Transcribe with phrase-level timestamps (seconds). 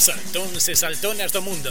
[0.00, 1.68] Saltóns e saltonas do mundo.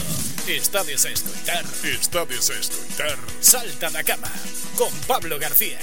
[0.48, 1.66] Estades a escoitar.
[1.84, 3.18] Estades a escoitar.
[3.42, 4.32] Salta da cama
[4.78, 5.80] Con Pablo García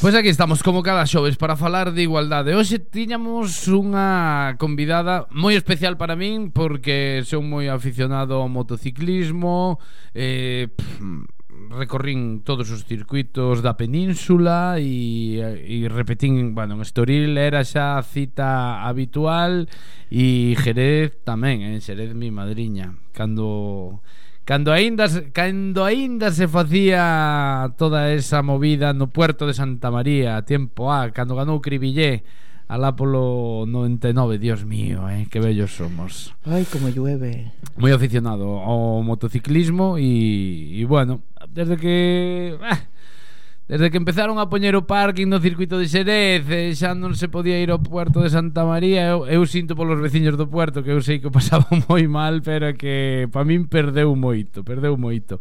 [0.00, 2.56] Pois aquí estamos como cada xoves para falar de igualdade.
[2.56, 9.76] Hoxe tiñamos unha convidada moi especial para min Porque son moi aficionado ao motociclismo
[10.16, 11.28] eh, pff,
[11.76, 15.36] Recorrín todos os circuitos da península E,
[15.68, 19.68] e repetín, bueno, en Estoril era xa cita habitual
[20.08, 22.96] E Jerez tamén, eh, en Xerez mi madriña.
[23.12, 24.00] Cando
[24.50, 30.90] Cando aínda, cando aínda se facía toda esa movida no puerto de Santa María, tempo
[30.90, 32.26] A, cando ganou Cribillé,
[32.66, 36.34] alá polo 99, dios mío, eh, que bellos somos.
[36.42, 37.54] Ai, como llueve.
[37.78, 42.58] Moi aficionado ao motociclismo e, e bueno, desde que...
[42.58, 42.90] Ah,
[43.70, 47.30] Desde que empezaron a poñer o parking no circuito de Xerez e xa non se
[47.30, 50.90] podía ir ao puerto de Santa María eu, eu sinto polos veciños do puerto que
[50.90, 55.38] eu sei que pasaba moi mal pero que pa min perdeu moito perdeu moito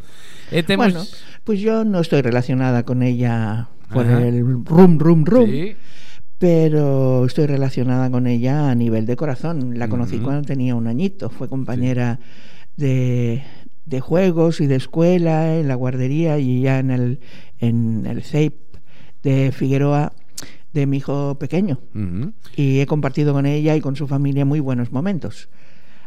[0.53, 0.93] e temos...
[0.93, 1.01] Bueno,
[1.41, 4.21] pois pues yo non estou relacionada con ella por Ajá.
[4.21, 5.73] el rum rum rum sí
[6.37, 9.77] pero estoy relacionada con ella a nivel de corazón.
[9.77, 10.23] La conocí uh -huh.
[10.23, 12.17] cuando tenía un añito, fue compañera
[12.77, 12.85] sí.
[12.85, 13.43] de
[13.89, 17.19] de juegos y de escuela en la guardería y ya en el,
[17.59, 18.53] en el CEIP
[19.23, 20.13] de Figueroa
[20.73, 21.79] de mi hijo pequeño.
[21.95, 22.33] Uh -huh.
[22.55, 25.49] Y he compartido con ella y con su familia muy buenos momentos.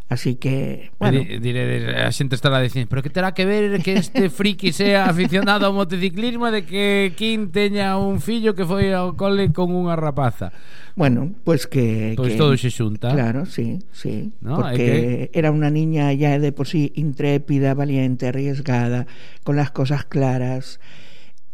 [0.09, 1.25] Así que, bueno.
[1.25, 5.65] Dire, a xente estará dicindo, pero que terá que ver que este friki sea aficionado
[5.65, 10.53] ao motociclismo de que Kim teña un fillo que foi ao cole con unha rapaza.
[10.93, 11.87] Bueno, pois pues que...
[12.13, 13.09] Pois pues que, todo se xunta.
[13.17, 14.37] Claro, sí, sí.
[14.45, 14.61] ¿no?
[14.61, 15.39] Porque que...
[15.39, 19.09] era unha niña ya de por sí intrépida, valiente, arriesgada,
[19.49, 20.77] con las cosas claras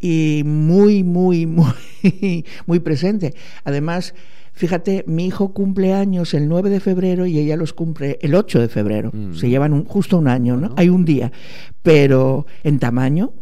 [0.00, 1.74] y muy, muy, muy,
[2.66, 3.34] muy presente.
[3.64, 4.14] Además,
[4.58, 8.58] Fíjate, mi hijo cumple años el 9 de febrero y ella los cumple el 8
[8.58, 9.12] de febrero.
[9.14, 9.34] Mm.
[9.34, 10.74] Se llevan un, justo un año, ¿no?
[10.76, 11.30] Hay un día.
[11.80, 13.32] Pero en tamaño,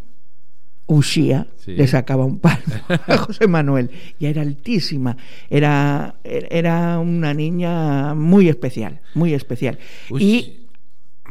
[0.85, 1.73] Ushia sí.
[1.73, 3.91] le sacaba un palo a José Manuel.
[4.19, 5.17] Y era altísima.
[5.49, 9.79] Era, era una niña muy especial, muy especial.
[10.11, 10.23] Uy.
[10.23, 10.67] Y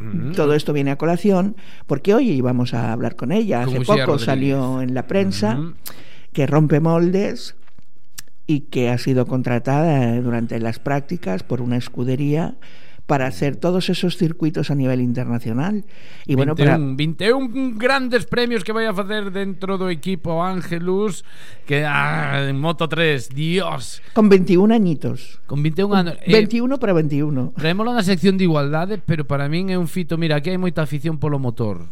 [0.00, 0.32] mm.
[0.32, 1.54] todo esto viene a colación
[1.86, 3.62] porque hoy íbamos a hablar con ella.
[3.62, 5.60] Hace poco salió en la prensa
[6.32, 7.54] que rompe moldes
[8.46, 12.56] y que ha sido contratada eh, durante las prácticas por una escudería
[13.06, 15.84] para hacer todos esos circuitos a nivel internacional.
[16.26, 16.94] Y bueno, 21, para...
[16.96, 21.22] 21 grandes premios que vai a facer dentro do equipo Ángelus
[21.64, 24.02] que ah, en Moto 3, Dios.
[24.12, 25.38] Con 21 añitos.
[25.46, 26.14] Con 21 anos.
[26.26, 27.54] Eh, 21 para 21.
[27.54, 30.82] Traémolo na sección de igualdade, pero para min é un fito, mira, aquí hai moita
[30.82, 31.86] afición polo motor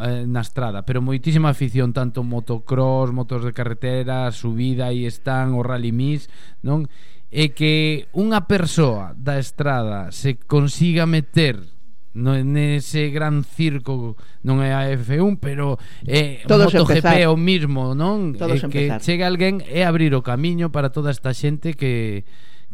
[0.00, 5.62] eh, na estrada, pero moitísima afición tanto motocross, motos de carretera, subida e están o
[5.62, 6.26] rally mis,
[6.62, 6.90] non?
[7.34, 11.74] E que unha persoa da estrada se consiga meter
[12.14, 14.14] no, nese gran circo
[14.46, 17.26] non é a F1, pero é Todos MotoGP empezar.
[17.26, 18.38] o mismo, non?
[18.38, 19.02] Todos e que empezar.
[19.02, 22.22] chega alguén e abrir o camiño para toda esta xente que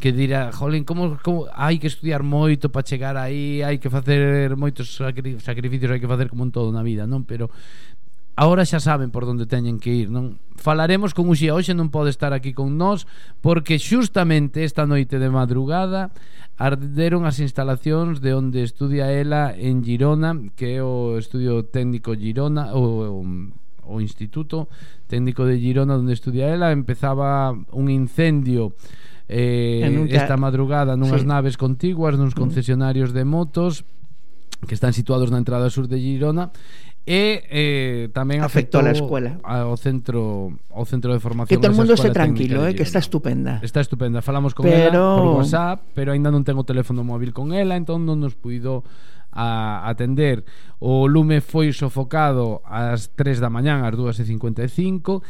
[0.00, 4.56] que dirá, jolín, como, como hai que estudiar moito para chegar aí, hai que facer
[4.56, 7.28] moitos sacrificios, hai que facer como en todo na vida, non?
[7.28, 7.53] Pero
[8.34, 10.41] ahora xa saben por onde teñen que ir, non?
[10.56, 13.05] Falaremos con Uxía, hoxe non pode estar aquí con nós
[13.44, 16.09] porque xustamente esta noite de madrugada
[16.56, 22.72] arderon as instalacións de onde estudia ela en Girona, que é o Estudio Técnico Girona,
[22.72, 23.25] o, o
[23.91, 24.69] o Instituto
[25.09, 28.72] Técnico de Girona onde estudia ela empezaba un incendio
[29.31, 30.19] eh, nunca...
[30.19, 31.29] esta madrugada nunhas sí.
[31.31, 32.41] naves contiguas nuns mm.
[32.43, 33.87] concesionarios de motos
[34.67, 36.51] que están situados na entrada sur de Girona
[37.07, 41.73] e eh, tamén afectou, afectou a escuela ao centro ao centro de formación que todo
[41.73, 43.63] o mundo se tranquilo, eh, que está estupenda.
[43.65, 44.77] Está estupenda, falamos con pero...
[44.77, 48.84] ela por WhatsApp pero aínda non tengo teléfono móvil con ela entón non nos puido
[49.32, 50.44] a atender.
[50.80, 55.22] O lume foi sofocado ás 3 da mañán, ás 2.55,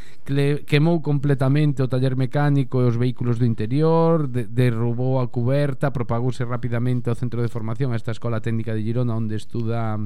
[0.64, 6.47] quemou completamente o taller mecánico e os vehículos do interior, de, derrubou a cuberta, propagouse
[6.47, 9.99] rapidamente ao centro de formación, a esta Escola Técnica de Girona, onde estuda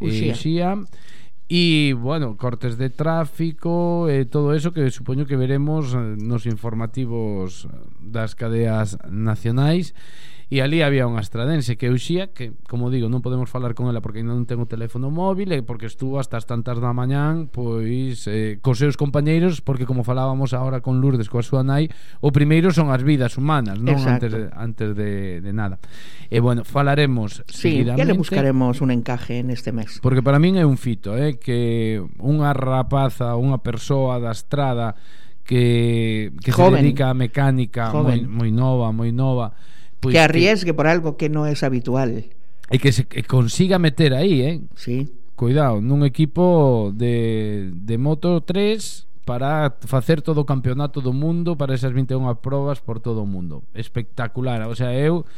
[0.00, 0.78] eh, Uxía.
[1.48, 6.42] E, bueno, cortes de tráfico e eh, todo eso que supoño que veremos eh, nos
[6.42, 9.94] informativos eh, das cadeas nacionais
[10.46, 13.90] e ali había un astradense que eu xía que, como digo, non podemos falar con
[13.90, 17.50] ela porque non ten o teléfono móvil e porque estuvo hasta as tantas da mañán
[17.50, 21.90] pois eh, cos seus compañeiros porque como falábamos agora con Lourdes coa súa nai
[22.22, 24.30] o primeiro son as vidas humanas non Exacto.
[24.30, 25.10] antes de, antes de,
[25.42, 25.82] de nada
[26.30, 30.62] e bueno, falaremos sí, seguidamente le buscaremos un encaje en este mes porque para min
[30.62, 34.94] é un fito eh, que unha rapaza, unha persoa da estrada
[35.42, 36.78] que, que Joven.
[36.78, 39.50] se dedica a mecánica moi, moi nova, moi nova
[40.00, 40.74] Pues que arriesgue que...
[40.74, 42.26] por algo que no es habitual.
[42.70, 44.60] E que se que consiga meter aí, eh?
[44.74, 45.06] Sí.
[45.36, 51.74] Cuidado, nun equipo de, de Moto 3 para facer todo o campeonato do mundo para
[51.74, 53.66] esas 21 probas por todo o mundo.
[53.74, 55.28] Espectacular, o sea, eu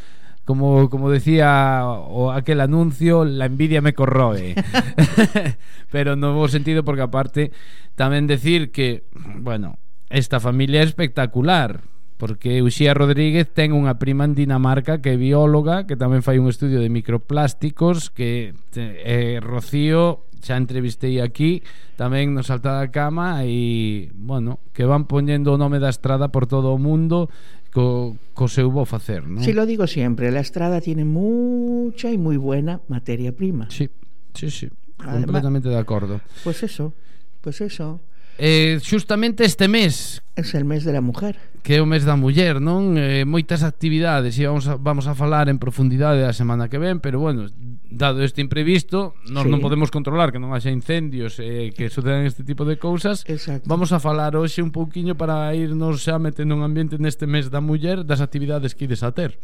[0.49, 4.55] como como decía o aquel anuncio, la envidia me corroe.
[5.93, 7.52] Pero no hubo sentido porque aparte
[7.99, 9.05] tamén decir que,
[9.43, 9.76] bueno,
[10.08, 11.84] esta familia é espectacular,
[12.19, 16.50] porque Uxía Rodríguez ten unha prima en Dinamarca que é bióloga, que tamén fai un
[16.50, 21.62] estudio de microplásticos, que eh, Rocío xa entrevistei aquí
[21.99, 26.47] tamén nos Salta da Cama e, bueno, que van poñendo o nome da estrada por
[26.47, 27.31] todo o mundo
[27.70, 29.43] co, co seu bo facer, non?
[29.43, 33.70] Si, sí, lo digo sempre, la estrada tiene mucha y moi buena materia prima.
[33.70, 33.91] Sí,
[34.35, 34.67] sí, sí,
[34.99, 36.20] Además, completamente de acordo.
[36.43, 36.94] Pues eso,
[37.43, 38.00] pues eso.
[38.38, 41.37] Eh, xustamente este mes Es el mes de la mujer
[41.67, 42.94] Que é o mes da muller, non?
[42.94, 47.02] Eh, moitas actividades E vamos a, vamos a falar en profundidade a semana que ven
[47.02, 47.50] Pero bueno,
[47.90, 49.50] dado este imprevisto Nos sí.
[49.50, 53.67] non podemos controlar que non haxa incendios eh, Que sucedan este tipo de cousas Exacto.
[53.67, 57.58] Vamos a falar hoxe un pouquiño Para irnos xa metendo un ambiente neste mes da
[57.58, 59.34] muller Das actividades que ides a ter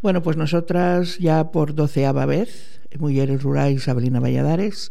[0.00, 4.88] Bueno, pues nosotras ya por doceava vez Mulleres Rurais Abelina Valladares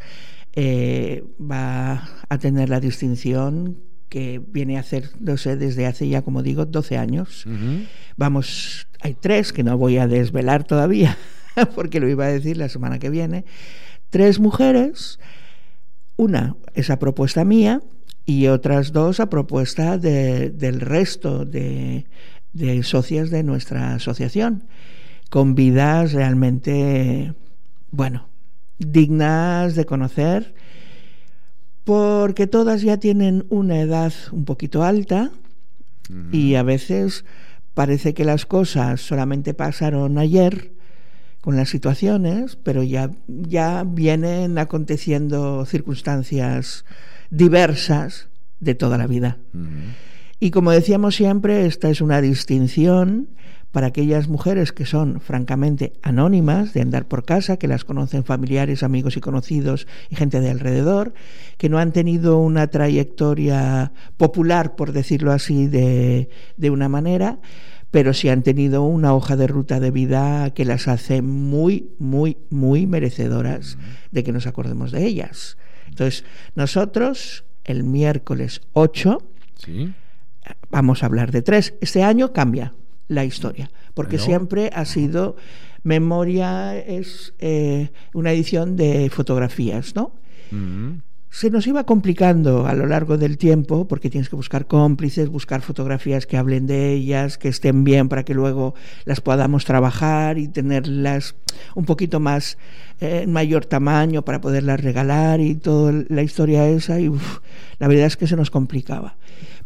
[0.54, 1.71] eh, va
[2.32, 7.46] a tener la distinción que viene a hacerse desde hace ya, como digo, 12 años.
[7.46, 7.88] Uh -huh.
[8.16, 11.18] Vamos, hay tres que no voy a desvelar todavía,
[11.76, 13.44] porque lo iba a decir la semana que viene.
[14.10, 15.20] Tres mujeres,
[16.16, 17.82] una es a propuesta mía
[18.26, 22.06] y otras dos a propuesta de, del resto de,
[22.54, 24.64] de socias de nuestra asociación,
[25.30, 27.34] con vidas realmente,
[27.92, 28.30] bueno,
[28.80, 30.54] dignas de conocer,
[31.84, 35.32] porque todas ya tienen una edad un poquito alta
[36.10, 36.34] uh -huh.
[36.34, 37.26] y a veces
[37.74, 40.72] parece que las cosas solamente pasaron ayer
[41.42, 46.86] con las situaciones, pero ya, ya vienen aconteciendo circunstancias
[47.32, 48.30] diversas
[48.60, 49.38] de toda la vida.
[49.54, 49.68] Uh -huh.
[50.40, 53.30] Y como decíamos siempre, esta es una distinción
[53.72, 58.84] para aquellas mujeres que son francamente anónimas de andar por casa, que las conocen familiares,
[58.84, 61.14] amigos y conocidos y gente de alrededor,
[61.58, 67.40] que no han tenido una trayectoria popular, por decirlo así, de, de una manera,
[67.92, 72.38] pero sí han tenido una hoja de ruta de vida que las hace muy, muy,
[72.50, 73.78] muy merecedoras
[74.12, 75.58] de que nos acordemos de ellas.
[75.88, 76.26] Entonces,
[76.56, 79.18] nosotros, el miércoles 8,
[79.58, 79.94] ¿Sí?
[80.70, 81.74] vamos a hablar de tres.
[81.82, 82.74] Este año cambia
[83.12, 85.36] la historia, porque siempre ha sido
[85.84, 90.14] memoria, es eh, una edición de fotografías, ¿no?
[90.52, 91.02] Uh -huh.
[91.30, 95.62] Se nos iba complicando a lo largo del tiempo porque tienes que buscar cómplices, buscar
[95.62, 98.76] fotografías que hablen de ellas, que estén bien para que luego
[99.06, 101.36] las podamos trabajar y tenerlas
[101.74, 102.58] un poquito más
[103.00, 107.40] eh, en mayor tamaño para poderlas regalar y toda la historia esa y uf,
[107.80, 109.16] la verdad es que se nos complicaba.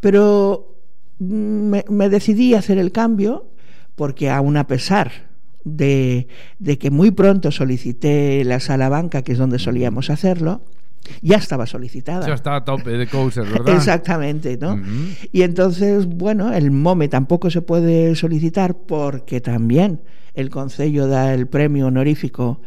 [0.02, 0.75] Pero
[1.20, 3.50] me, me decidí a hacer el cambio
[3.96, 5.12] porque aún a pesar
[5.64, 6.28] de,
[6.60, 10.62] de, que muy pronto solicité la sala banca, que es donde solíamos hacerlo,
[11.22, 12.28] ya estaba solicitada.
[12.28, 13.76] Ya estaba a tope de cosas, ¿verdad?
[13.76, 14.74] Exactamente, ¿no?
[14.74, 15.30] Uh -huh.
[15.32, 20.02] Y entonces, bueno, el MOME tampoco se puede solicitar porque también
[20.34, 22.62] el Concello da el premio honorífico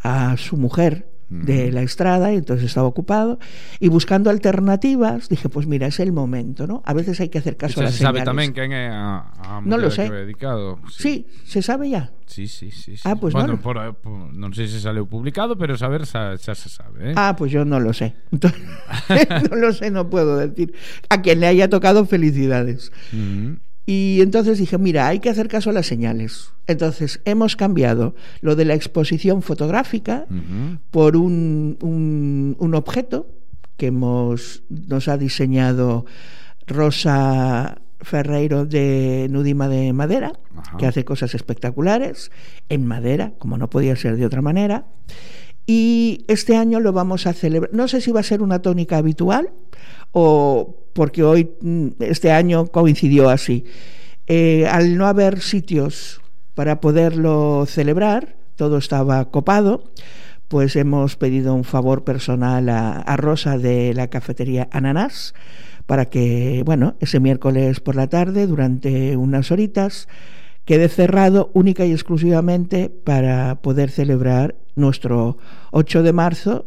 [0.00, 3.38] a su mujer de la estrada y entonces estaba ocupado
[3.80, 7.56] y buscando alternativas dije pues mira es el momento no a veces hay que hacer
[7.56, 8.28] caso Eso a las se sabe señales.
[8.28, 11.24] tamén quen é a, a no lo sé dedicado sí.
[11.24, 11.48] sí.
[11.48, 13.02] se sabe ya Sí, sí, sí, sí.
[13.04, 13.60] Ah, pues bueno, bueno.
[13.60, 17.14] por, por, non sei se saleu publicado, pero saber xa se sabe, eh?
[17.14, 18.16] Ah, pues yo no lo sé.
[18.32, 18.56] Entonces,
[19.52, 20.72] no lo sé, no puedo decir.
[21.12, 22.88] A quien le haya tocado felicidades.
[23.12, 23.71] Uh -huh.
[23.84, 26.50] Y entonces dije, mira, hay que hacer caso a las señales.
[26.66, 30.78] Entonces hemos cambiado lo de la exposición fotográfica uh -huh.
[30.90, 33.26] por un, un, un, objeto
[33.76, 36.06] que hemos, nos ha diseñado
[36.66, 40.76] Rosa Ferreiro de Nudima de Madera, Ajá.
[40.76, 42.30] que hace cosas espectaculares
[42.68, 44.86] en madera, como no podía ser de otra manera.
[45.66, 47.72] Y este año lo vamos a celebrar.
[47.72, 49.50] No sé si va a ser una tónica habitual
[50.12, 53.64] o porque hoy, mm, este año coincidió así.
[54.26, 56.20] Eh, al no haber sitios
[56.54, 59.92] para poderlo celebrar, todo estaba copado,
[60.48, 65.34] pues hemos pedido un favor personal a, a Rosa de la cafetería Ananás
[65.86, 70.08] para que, bueno, ese miércoles por la tarde, durante unas horitas,
[70.64, 75.38] quede cerrado única y exclusivamente para poder celebrar nuestro
[75.72, 76.66] 8 de marzo,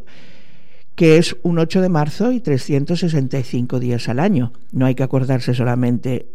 [0.94, 4.52] que es un 8 de marzo y 365 días al año.
[4.72, 6.26] No hay que acordarse solamente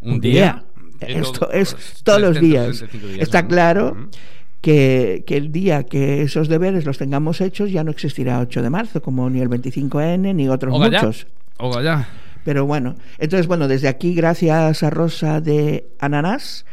[0.00, 0.64] un, un día.
[1.00, 1.18] día.
[1.20, 2.80] Esto es todos los días.
[2.90, 3.18] días.
[3.20, 3.96] Está claro.
[3.96, 4.08] Uh -huh.
[4.60, 8.70] Que, que, el día que esos deberes los tengamos hechos ya no existirá 8 de
[8.70, 11.28] marzo, como ni el 25N ni otros o muchos.
[11.58, 12.08] O ya.
[12.44, 16.64] Pero bueno, entonces bueno, desde aquí gracias a Rosa de Ananás,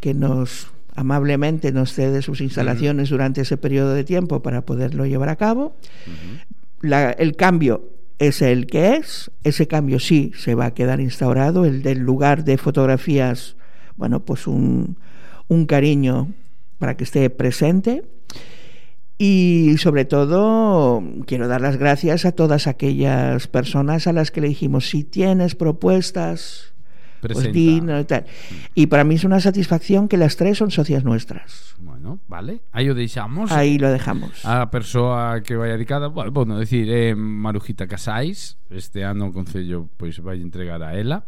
[0.00, 3.16] que nos amablemente nos cede sus instalaciones uh -huh.
[3.18, 5.76] durante ese periodo de tiempo para poderlo llevar a cabo.
[6.06, 6.44] Uh -huh.
[6.80, 7.82] La, el cambio
[8.18, 12.44] es el que es, ese cambio sí se va a quedar instaurado, el del lugar
[12.44, 13.56] de fotografías,
[13.96, 14.96] bueno, pues un,
[15.46, 16.28] un cariño
[16.78, 18.04] para que esté presente.
[19.20, 24.48] Y sobre todo quiero dar las gracias a todas aquellas personas a las que le
[24.48, 26.72] dijimos, si tienes propuestas,
[27.20, 28.24] pues digno y tal.
[28.74, 31.74] Y para mí es una satisfacción que las tres son socias nuestras.
[31.78, 32.60] Bueno, vale.
[32.72, 33.52] Aí o deixamos.
[33.52, 34.44] Aí lo dejamos.
[34.44, 39.88] A persoa que vai dedicada, bueno, bueno decir, eh, Marujita Casais, este ano o Concello
[39.96, 41.26] pois vai entregar a ela.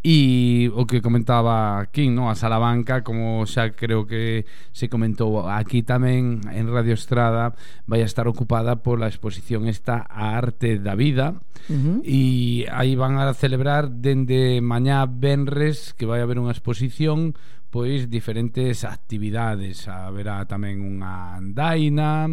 [0.00, 2.32] E o que comentaba aquí, no?
[2.32, 7.52] a Salamanca, como xa creo que se comentou aquí tamén en Radio Estrada,
[7.84, 11.36] vai a estar ocupada pola exposición esta A Arte da Vida
[11.68, 12.00] uh -huh.
[12.00, 17.36] e aí van a celebrar dende mañá Benres que vai haber unha exposición
[17.68, 22.26] pois diferentes actividades haberá tamén unha andaina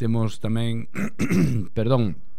[0.00, 0.88] temos tamén
[1.76, 2.29] perdón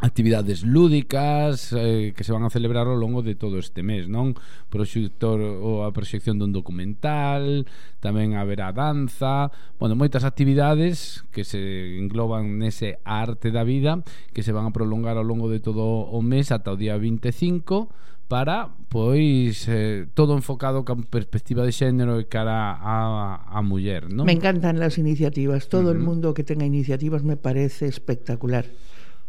[0.00, 4.32] actividades lúdicas eh, que se van a celebrar ao longo de todo este mes, non?
[4.72, 7.68] Proxector ou a proxección dun documental,
[8.00, 14.00] tamén haberá danza, bueno, moitas actividades que se engloban nese arte da vida
[14.32, 17.92] que se van a prolongar ao longo de todo o mes ata o día 25
[18.30, 24.24] para pois eh, todo enfocado con perspectiva de xénero e cara a, a muller, non?
[24.24, 25.98] Me encantan las iniciativas, todo uh -huh.
[25.98, 28.64] el mundo que tenga iniciativas me parece espectacular.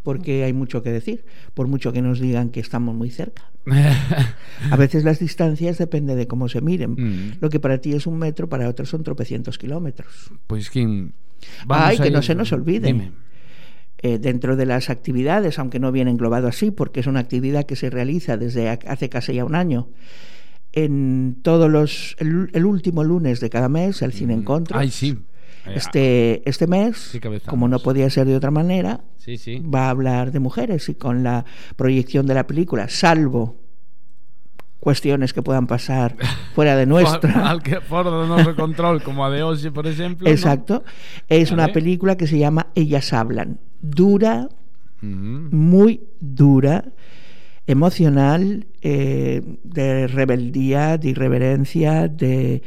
[0.03, 3.43] Porque hay mucho que decir, por mucho que nos digan que estamos muy cerca.
[4.71, 6.91] A veces las distancias depende de cómo se miren.
[6.91, 7.31] Mm.
[7.39, 10.31] Lo que para ti es un metro, para otros son tropecientos kilómetros.
[10.47, 11.13] Pues quién.
[11.67, 13.11] Ay, que no se nos olvide.
[14.03, 17.75] Eh, dentro de las actividades, aunque no viene englobado así, porque es una actividad que
[17.75, 19.89] se realiza desde hace casi ya un año,
[20.73, 24.79] en todos los el, el último lunes de cada mes, el Cine Encontros.
[24.79, 25.19] Ay, sí
[25.65, 29.59] este, este mes, sí como no podía ser de otra manera, sí, sí.
[29.59, 33.61] va a hablar de mujeres y con la proyección de la película, salvo
[34.81, 36.17] cuestiones que puedan pasar
[36.55, 37.49] fuera de nuestra.
[37.49, 40.27] Al que do noso control, como a de hoxe, por exemplo.
[40.27, 40.83] Exacto.
[40.83, 40.91] ¿no?
[41.29, 43.59] Es una película que se llama Ellas hablan.
[43.79, 44.49] Dura,
[45.01, 45.51] uh -huh.
[45.51, 46.85] muy dura,
[47.67, 52.63] emocional, eh, de rebeldía, de irreverencia, de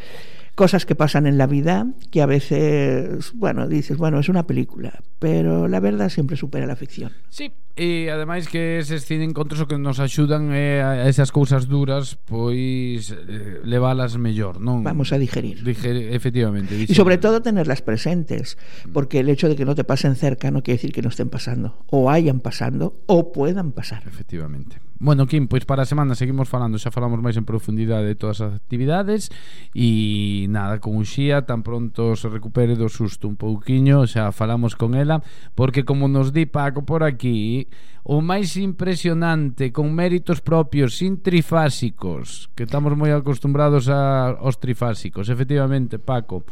[0.55, 5.03] cosas que pasan en la vida que a veces, bueno, dices, bueno, es una película,
[5.19, 7.13] pero la verdad siempre supera la ficción.
[7.29, 11.67] Sí, E ademais que eses cine encontros o que nos axudan é a esas cousas
[11.67, 14.87] duras pois eh, levalas mellor, non?
[14.87, 15.59] Vamos a digerir.
[15.67, 16.71] Digerir, efectivamente.
[16.71, 18.55] E sobre todo tenerlas presentes,
[18.95, 21.27] porque el hecho de que no te pasen cerca no quiere decir que no estén
[21.35, 24.07] pasando, o hayan pasando o puedan pasar.
[24.07, 24.79] Efectivamente.
[25.05, 28.41] Bueno, Kim, pois para a semana seguimos falando, xa falamos máis en profundidade de todas
[28.41, 29.29] as actividades
[29.75, 34.95] e nada, con Uxía tan pronto se recupere do susto un pouquiño, xa falamos con
[34.95, 35.21] ela,
[35.59, 37.64] porque como nos di Paco por aquí,
[38.05, 45.33] o máis impresionante con méritos propios sin trifásicos que estamos moi acostumbrados a, aos trifásicos
[45.33, 46.45] efectivamente Paco.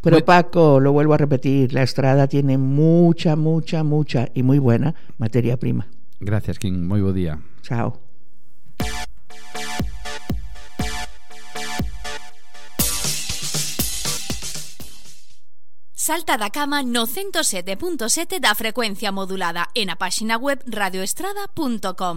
[0.00, 0.24] Pero pues...
[0.24, 5.60] Paco lo vuelvo a repetir la Estrada tiene mucha mucha mucha y muy buena materia
[5.60, 5.86] prima.
[6.20, 6.88] Gracias Kim.
[6.88, 7.36] Moi bo día.
[7.60, 8.03] Chao.
[16.06, 22.16] Salta da cama no 107.7 da frecuencia modulada e na páxina web radioestrada.com.